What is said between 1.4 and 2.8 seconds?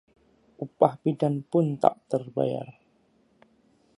pun tak terbayar